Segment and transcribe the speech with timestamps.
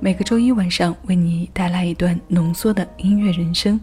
[0.00, 3.80] 每个周一晚上为你带来一段浓缩的音乐人生，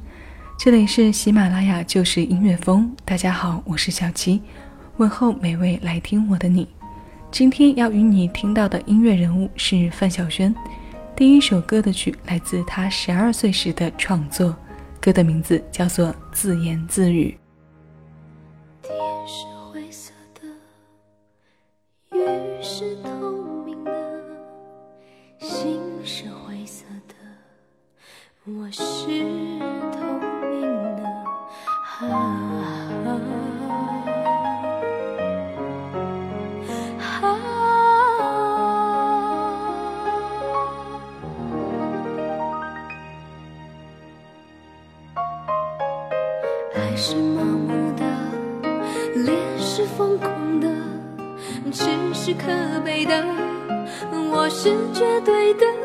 [0.58, 2.90] 这里是喜马拉雅就是音乐风。
[3.04, 4.42] 大家好，我是小七，
[4.96, 6.66] 问候每位来听我的你。
[7.32, 10.56] 今天要与你听到的音乐人物是范晓萱，
[11.18, 14.56] 第一首歌的曲来自她十二岁时的创作，
[15.02, 17.38] 歌的名字叫做《自言自语》。
[22.10, 23.05] 我是
[28.78, 30.02] 是透
[30.50, 30.60] 明
[30.98, 31.02] 的，
[46.74, 48.04] 爱是盲目的，
[49.16, 50.68] 恋是疯狂的，
[51.72, 52.52] 痴是可
[52.84, 53.24] 悲的，
[54.12, 55.85] 我是绝对的。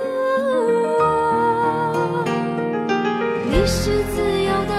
[3.60, 4.74] 你是自由的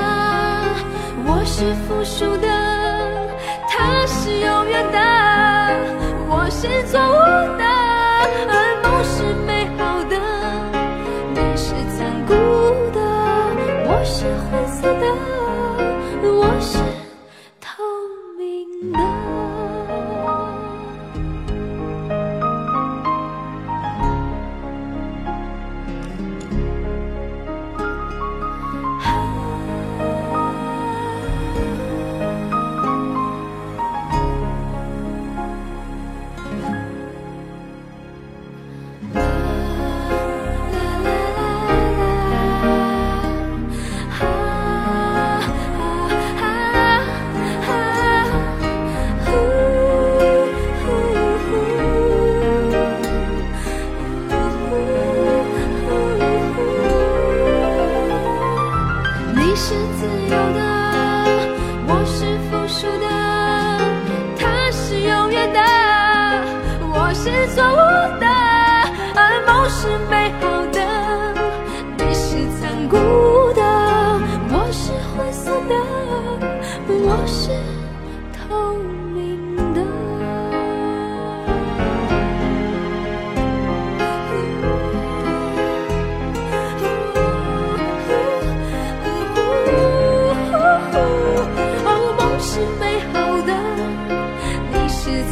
[1.28, 2.48] 我是附属的
[3.70, 4.98] 他是永远的
[6.28, 7.71] 我是错误的。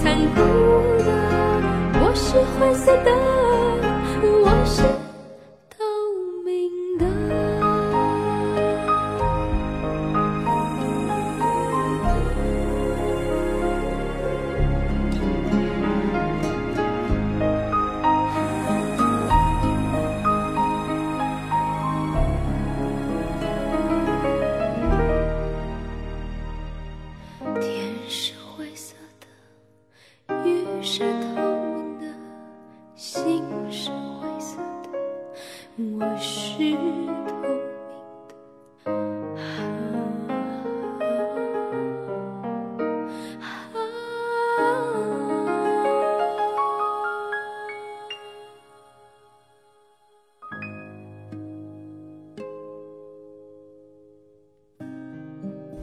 [0.01, 0.41] 残酷
[1.03, 1.11] 的
[2.01, 3.48] 我是灰色的。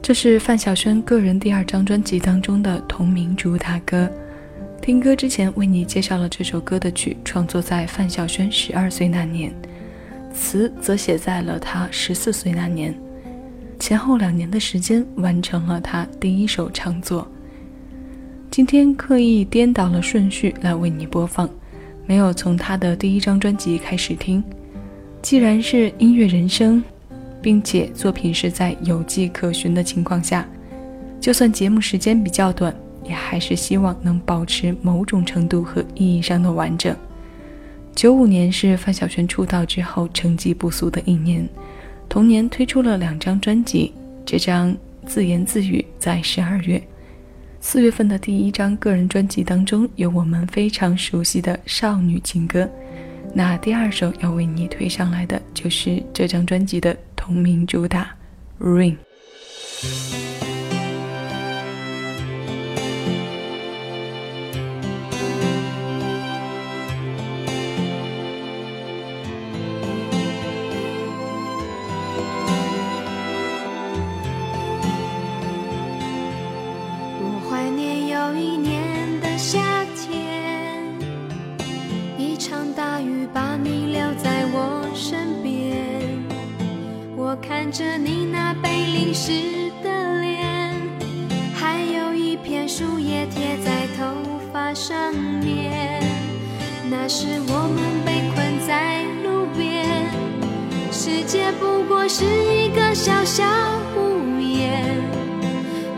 [0.07, 4.09] 这是范晓萱个人第二张专辑当中的同名主打歌。
[4.81, 9.53] 听歌之前为你介绍了这首歌的曲，创作在范晓萱十二岁那年，
[10.33, 12.97] 词则写在了她十四岁那年，
[13.79, 17.29] 前后两年的时间完成了她第一首创作。
[18.49, 21.49] 今天刻意颠倒了顺序来为你播放，
[22.05, 24.41] 没有从她的第一张专辑开始听。
[25.21, 26.81] 既然是音乐人生。
[27.47, 30.45] 并且作品是在有迹可循的情况下，
[31.17, 36.93] 就算节目时间比较短，也还是希望能保持某种程度和意义上的完整。
[37.95, 41.47] 九五年是范晓萱出道之后成绩不俗的一年，
[42.09, 43.93] 同年推出了两张专辑。
[44.25, 44.73] 这张
[45.05, 46.85] 《自言自语》在十二月，
[47.61, 52.69] 四月份的第一张个人专辑当中有我们非常熟悉的少女情歌，
[53.33, 56.93] 那第二首要为你推上来的就是这张专辑的
[57.27, 58.15] 同名主打
[58.65, 58.95] 《Rain》。
[87.41, 90.73] 看着你那被淋湿的脸，
[91.53, 94.03] 还有一片树叶贴在头
[94.51, 96.03] 发上面。
[96.89, 100.05] 那时我们被困在路边，
[100.91, 103.43] 世界不过是一个小小
[103.95, 105.01] 屋檐。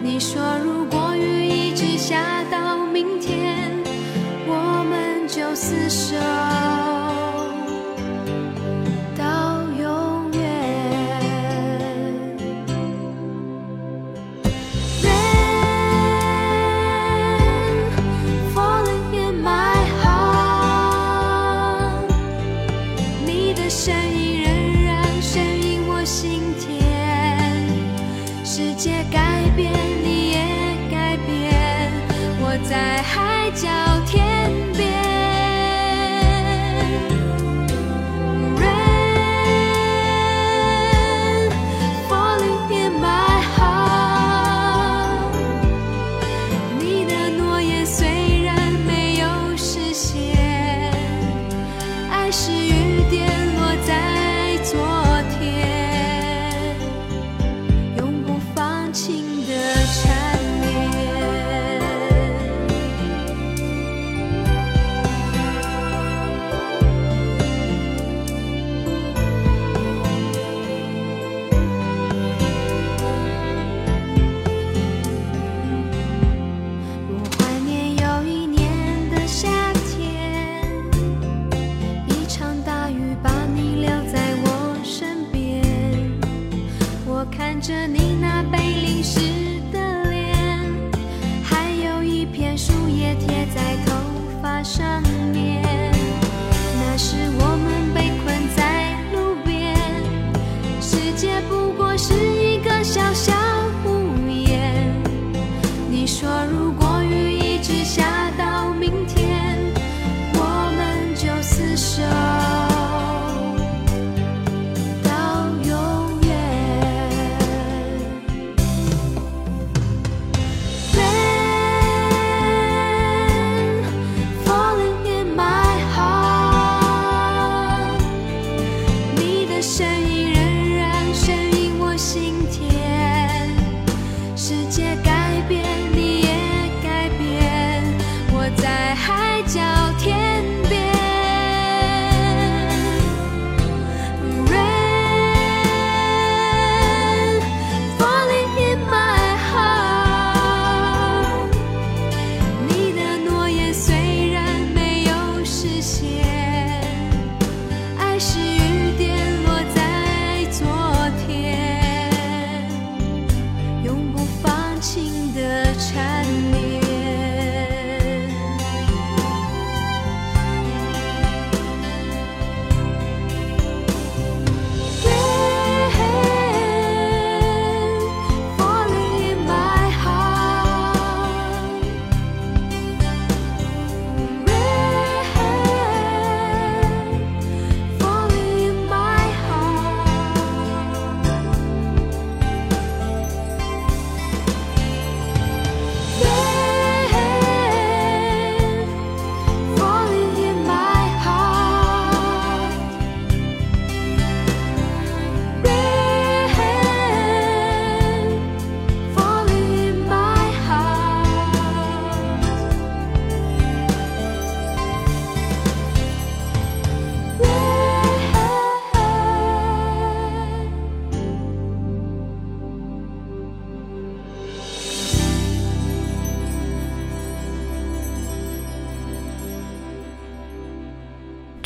[0.02, 0.79] 你说如
[33.62, 33.99] 笑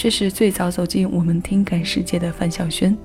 [0.03, 2.97] 这是最早走进我们听感世界的范晓萱，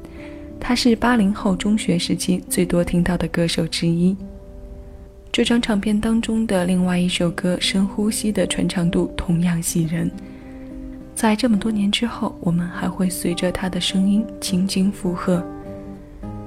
[0.58, 4.16] 她是八零后中学时期最多听到的歌手之一。
[5.30, 10.10] 这张唱片当中的另外一首歌《深呼吸》的传唱度同样喜人，
[11.14, 15.40] 在这么多年之后，我们还会随着她的声音轻轻附和。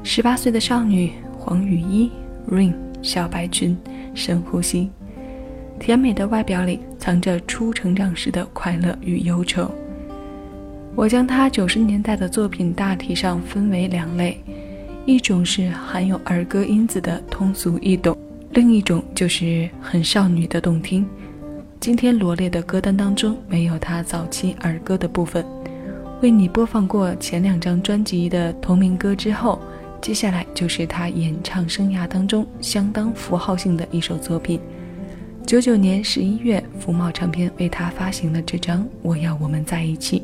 [0.03, 2.11] 十八岁的少女黄雨衣
[2.51, 3.77] ，Rain，小白裙，
[4.13, 4.89] 深呼吸，
[5.79, 9.73] 甜美的外表里藏着初成长时的快乐与忧愁。
[10.95, 14.37] 我将她九十年代的作品大体上分为两类，
[15.05, 18.17] 一种是含有儿歌因子的通俗易懂，
[18.51, 21.05] 另一种就是很少女的动听。
[21.79, 25.45] 今天罗列的歌单当中没有她早期儿歌的部分，
[26.21, 29.59] 为你播放过前两张专辑的同名歌之后。
[30.01, 34.59] 接下来就是他演唱生涯当中相当符号性的一首作品。
[35.45, 40.19] 九九年十一月，福茂唱片为他发行了这张《我要我们在一起》。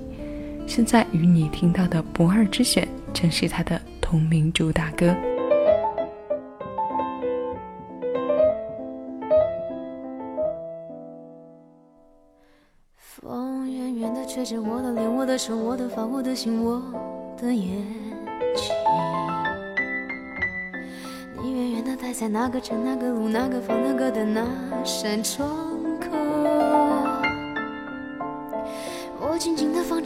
[0.68, 5.16] 现在与你听到的不二之选，正是他的同名主打歌。
[12.98, 16.80] 风远远的吹着我的脸，我的手，我的发，我的心，我
[17.42, 17.84] 的眼
[18.54, 18.76] 睛。
[21.42, 24.46] 你远远的待在哪个城、哪个路、哪个房、哪个的那
[24.84, 25.50] 扇窗
[26.00, 26.08] 口，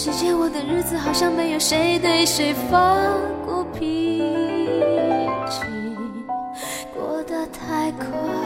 [0.00, 2.94] 世界，我的日子，好像没有谁对谁发
[3.44, 4.20] 过脾
[5.50, 5.60] 气，
[6.94, 8.37] 过得太快。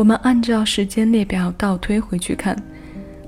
[0.00, 2.56] 我们按照时间列表倒推回去看，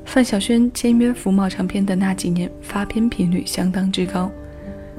[0.06, 4.32] 范晓萱签约福茂唱片的那几年，发片频率相当之高，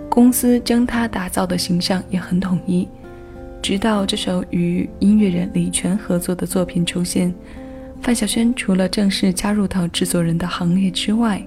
[0.08, 2.88] 公司将她打造的形象也很统一。
[3.60, 7.34] 直到这首与音乐人李泉合作的作品出现，
[8.04, 11.44] 范晓萱除了正式加入到制作人的行列之外，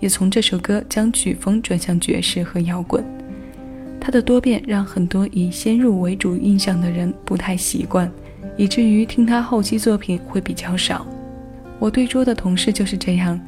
[0.00, 3.02] 也从这首歌将曲风转向爵士和摇滚。
[3.98, 8.12] 她的多变让很多以先入为主印象的人不太习惯，
[8.56, 11.06] 以至于听他后期作品会比较少。
[11.78, 13.40] 我对桌的同事就是这样，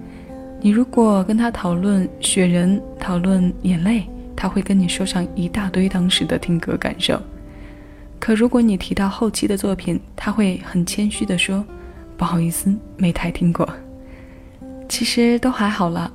[0.60, 4.00] 你如果跟他讨论《雪人》、讨论《眼泪》，
[4.34, 7.20] 他会跟你说上一大堆当时的听歌感受。
[8.18, 11.64] 可如果你提到后期的作品，他会很谦虚地说
[12.16, 13.68] ：“不好意思，没太听过。”
[14.88, 16.10] 其实都还好了，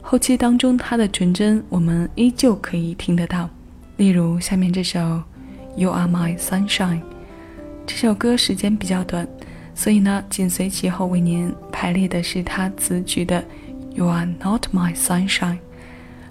[0.00, 3.48] 后期当中他的纯真，我们依旧可以听得到。
[3.96, 5.00] 例如下面这首
[5.76, 7.00] 《You Are My Sunshine》，
[7.86, 9.26] 这首歌时间比较短，
[9.74, 13.40] 所以呢，紧随其后为您排列的是他词曲的
[13.94, 15.52] 《You Are Not My Sunshine》。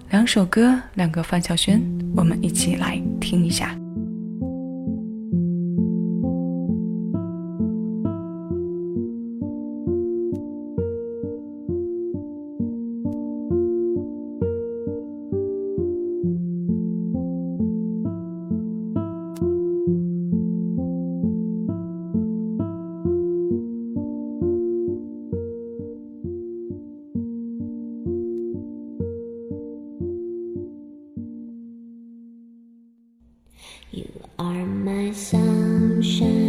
[0.09, 1.81] 两首歌，两个范晓萱，
[2.15, 3.82] 我们一起来听一下。
[33.93, 34.09] You
[34.39, 36.42] are my sunshine.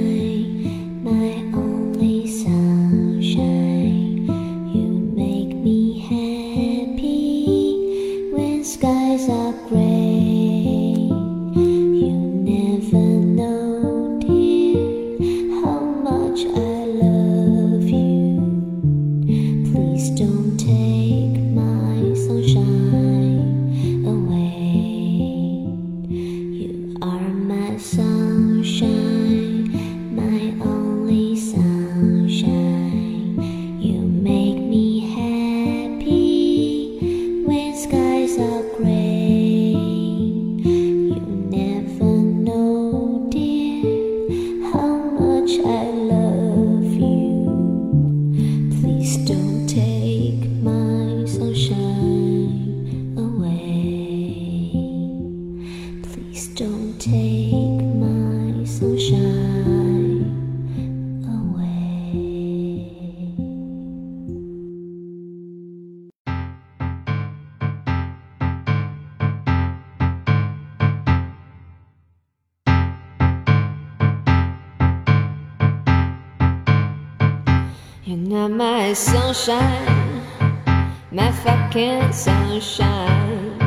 [81.10, 83.58] My fucking sunshine.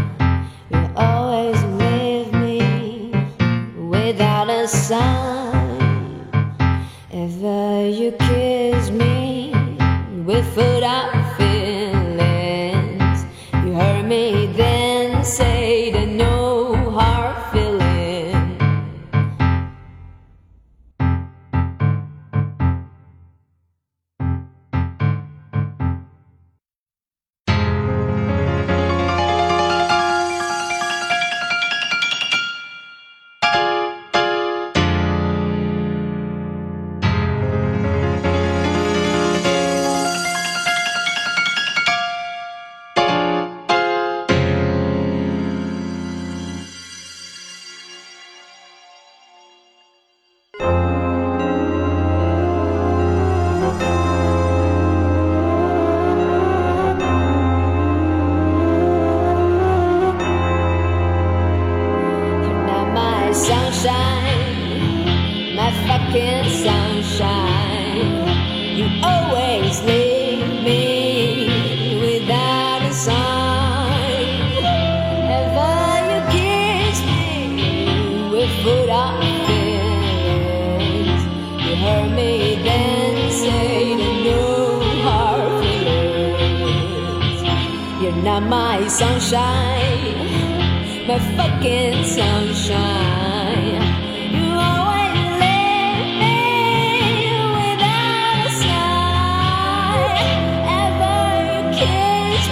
[0.71, 3.11] You always leave me
[3.77, 6.25] without a sign.
[7.11, 9.51] Ever you kiss me
[10.25, 11.16] with foot out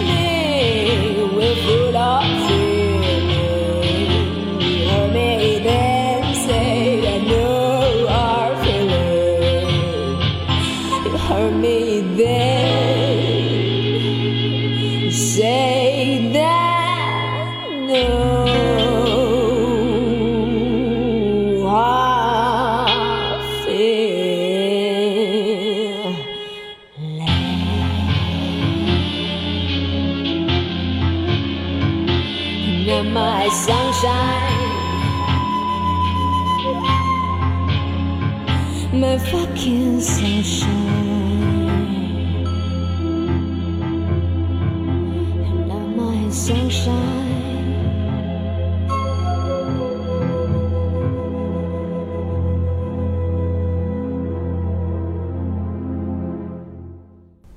[0.08, 1.98] me with full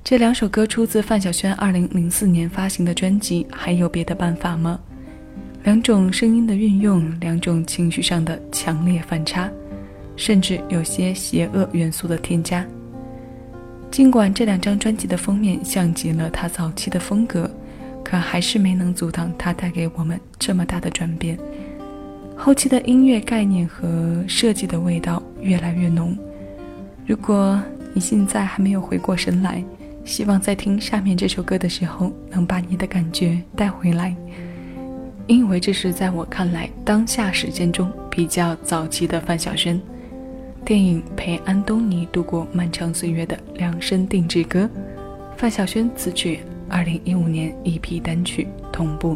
[0.09, 4.79] 这两首歌出自范晓萱2004年发行的专辑《还有别的办法吗》，
[5.65, 9.47] 两种声音的运用，两种情绪上的强烈反差。
[10.15, 12.65] 甚至有些邪恶元素的添加。
[13.91, 17.47] 尽管这两张专辑的封面像极了他早期的风格，
[18.03, 21.37] 可还是没能阻挡他带给我们这么大的转变。
[22.35, 26.17] 后期的音乐概念和设计的味道越来越浓。
[27.05, 27.61] 如果
[27.93, 29.63] 你现在还没有回过神来，
[30.09, 34.15] 希望在听下面这首歌的时候能把你的感觉带回来，
[35.27, 39.79] 因为这是在我看来当下时间中比较早期的范晓萱。
[40.65, 44.67] 电影陪安东尼度过漫长岁月的量身定制歌，
[45.37, 49.15] 范晓萱词曲，二零一五年 EP 单曲同步。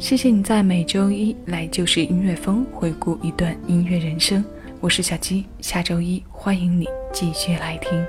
[0.00, 4.44] 谢谢你在每周一来就是音乐风回顾一段音乐人生，
[4.80, 8.04] 我是小鸡，下周一欢迎你继续来听。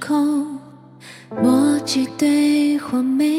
[0.00, 0.58] 空，
[1.42, 3.35] 默契对话没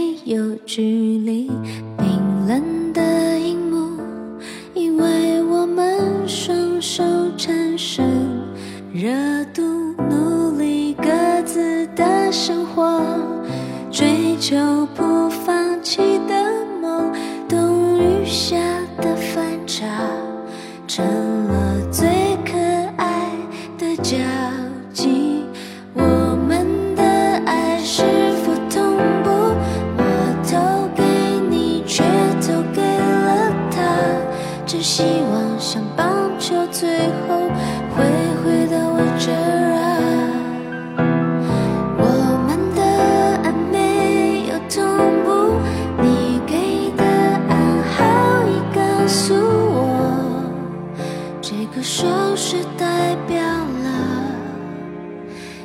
[51.77, 54.35] 握手是代表了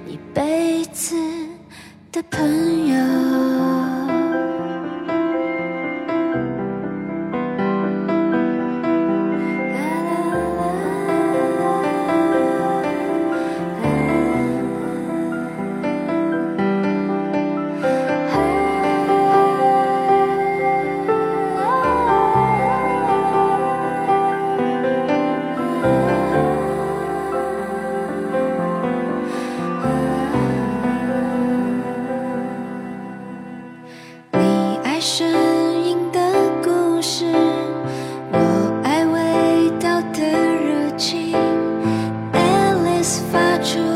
[0.07, 1.17] 一辈子
[2.13, 2.82] 的朋友。
[43.03, 43.92] satisfied you.